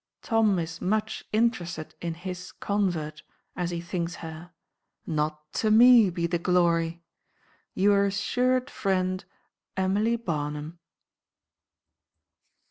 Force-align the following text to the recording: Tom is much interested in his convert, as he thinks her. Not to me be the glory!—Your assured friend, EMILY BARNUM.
Tom 0.23 0.57
is 0.57 0.81
much 0.81 1.25
interested 1.31 1.93
in 2.01 2.15
his 2.15 2.53
convert, 2.53 3.21
as 3.55 3.69
he 3.69 3.79
thinks 3.79 4.15
her. 4.25 4.51
Not 5.05 5.53
to 5.53 5.69
me 5.69 6.09
be 6.09 6.25
the 6.25 6.39
glory!—Your 6.39 8.05
assured 8.05 8.71
friend, 8.71 9.23
EMILY 9.77 10.15
BARNUM. 10.15 10.79